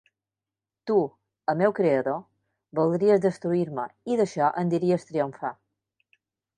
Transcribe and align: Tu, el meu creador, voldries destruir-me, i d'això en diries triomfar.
Tu, 0.91 0.95
el 1.53 1.59
meu 1.59 1.75
creador, 1.81 2.17
voldries 2.81 3.23
destruir-me, 3.29 3.87
i 4.15 4.21
d'això 4.25 4.53
en 4.65 4.77
diries 4.77 5.11
triomfar. 5.13 5.57